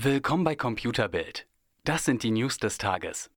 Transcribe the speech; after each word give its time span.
Willkommen 0.00 0.42
bei 0.42 0.56
Computerbild. 0.56 1.46
Das 1.84 2.06
sind 2.06 2.22
die 2.22 2.30
News 2.30 2.56
des 2.56 2.78
Tages. 2.78 3.30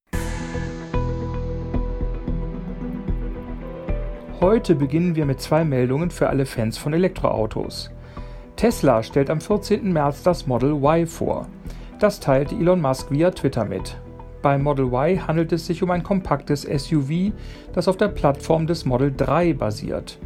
Heute 4.40 4.76
beginnen 4.76 5.18
wir 5.18 5.26
mit 5.26 5.42
zwei 5.42 5.66
Meldungen 5.66 6.10
für 6.12 6.30
alle 6.30 6.46
Fans 6.46 6.78
von 6.78 6.94
Elektroautos. 6.94 7.92
Tesla 8.56 9.04
stellt 9.04 9.30
am 9.30 9.42
14. 9.42 9.92
März 9.92 10.24
das 10.24 10.48
Model 10.48 10.72
Y 10.72 11.06
vor. 11.06 11.50
Das 12.00 12.22
teilte 12.22 12.56
Elon 12.56 12.80
Musk 12.80 13.12
via 13.12 13.32
Twitter 13.32 13.66
mit. 13.66 13.98
Beim 14.42 14.64
Model 14.64 14.86
Y 14.86 15.28
handelt 15.28 15.52
es 15.52 15.66
sich 15.66 15.84
um 15.84 15.92
ein 15.92 16.04
kompaktes 16.04 16.62
SUV, 16.62 17.34
das 17.74 17.90
auf 17.90 17.98
der 17.98 18.08
Plattform 18.08 18.66
des 18.66 18.86
Model 18.86 19.14
3 19.14 19.56
basiert. 19.56 20.20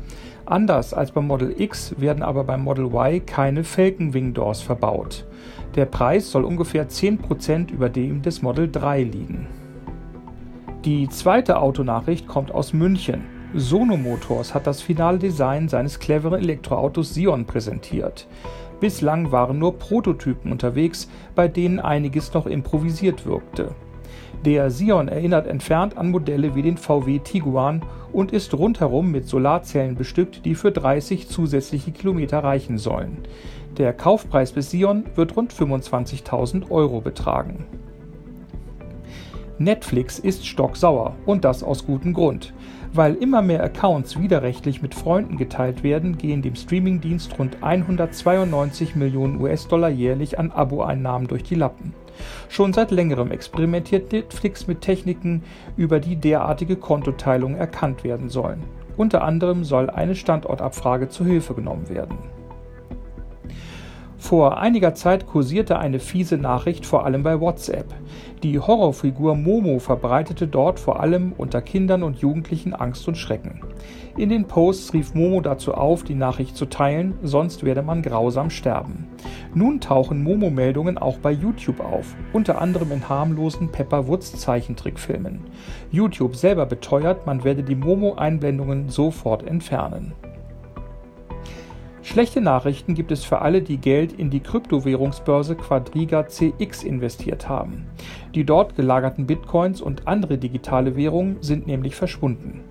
Anders 0.49 0.95
als 0.95 1.11
beim 1.11 1.27
Model 1.27 1.53
X 1.61 1.93
werden 1.99 2.23
aber 2.23 2.43
beim 2.43 2.63
Model 2.63 2.85
Y 2.85 3.23
keine 3.23 3.63
Falcon 3.63 4.15
Wing 4.15 4.33
Doors 4.33 4.63
verbaut. 4.63 5.27
Der 5.75 5.85
Preis 5.85 6.31
soll 6.31 6.43
ungefähr 6.43 6.89
10% 6.89 7.71
über 7.71 7.87
dem 7.87 8.23
des 8.23 8.41
Model 8.41 8.67
3 8.69 9.03
liegen. 9.03 9.47
Die 10.85 11.07
zweite 11.07 11.59
Autonachricht 11.59 12.27
kommt 12.27 12.51
aus 12.51 12.73
München. 12.73 13.25
Sono 13.53 13.95
Motors 13.95 14.55
hat 14.55 14.65
das 14.65 14.81
finale 14.81 15.19
Design 15.19 15.69
seines 15.69 15.99
cleveren 15.99 16.39
Elektroautos 16.39 17.13
Sion 17.13 17.45
präsentiert. 17.45 18.27
Bislang 18.79 19.31
waren 19.31 19.59
nur 19.59 19.77
Prototypen 19.77 20.51
unterwegs, 20.51 21.09
bei 21.35 21.47
denen 21.47 21.79
einiges 21.79 22.33
noch 22.33 22.47
improvisiert 22.47 23.27
wirkte. 23.27 23.75
Der 24.45 24.71
Sion 24.71 25.09
erinnert 25.09 25.47
entfernt 25.47 25.97
an 25.97 26.11
Modelle 26.11 26.55
wie 26.55 26.61
den 26.61 26.77
VW 26.77 27.19
Tiguan 27.19 27.81
und 28.13 28.31
ist 28.31 28.53
rundherum 28.53 29.11
mit 29.11 29.27
Solarzellen 29.27 29.95
bestückt, 29.95 30.45
die 30.45 30.55
für 30.55 30.71
30 30.71 31.27
zusätzliche 31.27 31.91
Kilometer 31.91 32.39
reichen 32.39 32.77
sollen. 32.77 33.17
Der 33.77 33.91
Kaufpreis 33.91 34.53
bis 34.53 34.71
Sion 34.71 35.03
wird 35.15 35.35
rund 35.35 35.53
25.000 35.53 36.71
Euro 36.71 37.01
betragen. 37.01 37.65
Netflix 39.57 40.19
ist 40.19 40.47
stocksauer 40.47 41.17
und 41.25 41.43
das 41.43 41.61
aus 41.61 41.85
gutem 41.85 42.13
Grund. 42.13 42.53
Weil 42.93 43.15
immer 43.15 43.41
mehr 43.41 43.61
Accounts 43.61 44.19
widerrechtlich 44.19 44.81
mit 44.81 44.95
Freunden 44.95 45.35
geteilt 45.35 45.83
werden, 45.83 46.17
gehen 46.17 46.41
dem 46.41 46.55
Streamingdienst 46.55 47.37
rund 47.37 47.61
192 47.61 48.95
Millionen 48.95 49.39
US-Dollar 49.41 49.89
jährlich 49.89 50.39
an 50.39 50.51
Abo-Einnahmen 50.51 51.27
durch 51.27 51.43
die 51.43 51.55
Lappen. 51.55 51.93
Schon 52.49 52.73
seit 52.73 52.91
längerem 52.91 53.31
experimentiert 53.31 54.11
Netflix 54.11 54.67
mit 54.67 54.81
Techniken, 54.81 55.43
über 55.77 55.99
die 55.99 56.15
derartige 56.15 56.75
Kontoteilungen 56.75 57.57
erkannt 57.57 58.03
werden 58.03 58.29
sollen. 58.29 58.63
Unter 58.97 59.23
anderem 59.23 59.63
soll 59.63 59.89
eine 59.89 60.15
Standortabfrage 60.15 61.09
zu 61.09 61.23
Hilfe 61.25 61.53
genommen 61.53 61.89
werden. 61.89 62.17
Vor 64.17 64.57
einiger 64.57 64.93
Zeit 64.93 65.25
kursierte 65.25 65.79
eine 65.79 65.99
fiese 65.99 66.37
Nachricht 66.37 66.85
vor 66.85 67.05
allem 67.05 67.23
bei 67.23 67.39
WhatsApp. 67.39 67.85
Die 68.41 68.57
Horrorfigur 68.57 69.35
Momo 69.35 69.79
verbreitete 69.79 70.47
dort 70.47 70.79
vor 70.79 71.01
allem 71.01 71.33
unter 71.37 71.61
Kindern 71.61 72.03
und 72.03 72.19
Jugendlichen 72.19 72.73
Angst 72.73 73.05
und 73.09 73.17
Schrecken. 73.17 73.59
In 74.15 74.29
den 74.29 74.45
Posts 74.45 74.93
rief 74.93 75.13
Momo 75.13 75.41
dazu 75.41 75.73
auf, 75.73 76.03
die 76.03 76.15
Nachricht 76.15 76.55
zu 76.55 76.65
teilen, 76.65 77.15
sonst 77.21 77.65
werde 77.65 77.81
man 77.81 78.01
grausam 78.01 78.49
sterben. 78.49 79.09
Nun 79.53 79.81
tauchen 79.81 80.23
Momo-Meldungen 80.23 80.97
auch 80.97 81.17
bei 81.17 81.31
YouTube 81.31 81.81
auf, 81.81 82.15
unter 82.31 82.61
anderem 82.61 82.93
in 82.93 83.09
harmlosen 83.09 83.73
Pepper 83.73 84.07
Woods 84.07 84.33
Zeichentrickfilmen. 84.37 85.41
YouTube 85.91 86.37
selber 86.37 86.65
beteuert, 86.65 87.25
man 87.25 87.43
werde 87.43 87.63
die 87.63 87.75
Momo-Einblendungen 87.75 88.87
sofort 88.87 89.45
entfernen. 89.45 90.13
Schlechte 92.09 92.41
Nachrichten 92.41 92.95
gibt 92.95 93.11
es 93.11 93.23
für 93.23 93.43
alle, 93.43 93.61
die 93.61 93.77
Geld 93.77 94.13
in 94.13 94.31
die 94.31 94.39
Kryptowährungsbörse 94.39 95.55
Quadriga 95.55 96.27
CX 96.27 96.81
investiert 96.83 97.47
haben. 97.47 97.85
Die 98.33 98.43
dort 98.43 98.75
gelagerten 98.75 99.27
Bitcoins 99.27 99.79
und 99.79 100.07
andere 100.07 100.39
digitale 100.39 100.95
Währungen 100.95 101.37
sind 101.41 101.67
nämlich 101.67 101.95
verschwunden. 101.95 102.63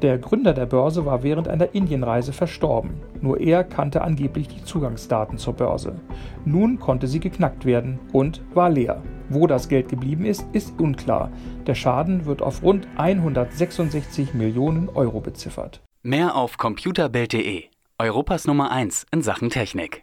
Der 0.00 0.16
Gründer 0.18 0.54
der 0.54 0.66
Börse 0.66 1.04
war 1.04 1.24
während 1.24 1.48
einer 1.48 1.74
Indienreise 1.74 2.32
verstorben. 2.32 3.00
Nur 3.20 3.40
er 3.40 3.64
kannte 3.64 4.00
angeblich 4.02 4.46
die 4.46 4.62
Zugangsdaten 4.62 5.38
zur 5.38 5.54
Börse. 5.54 5.96
Nun 6.44 6.78
konnte 6.78 7.08
sie 7.08 7.18
geknackt 7.18 7.64
werden 7.64 7.98
und 8.12 8.42
war 8.54 8.70
leer. 8.70 9.02
Wo 9.28 9.48
das 9.48 9.68
Geld 9.68 9.88
geblieben 9.88 10.24
ist, 10.24 10.46
ist 10.52 10.80
unklar. 10.80 11.32
Der 11.66 11.74
Schaden 11.74 12.26
wird 12.26 12.42
auf 12.42 12.62
rund 12.62 12.86
166 12.96 14.34
Millionen 14.34 14.88
Euro 14.88 15.18
beziffert. 15.18 15.80
Mehr 16.04 16.36
auf 16.36 16.58
computerbild.de 16.58 17.73
Europas 17.96 18.44
Nummer 18.48 18.72
1 18.72 19.06
in 19.12 19.22
Sachen 19.22 19.50
Technik. 19.50 20.02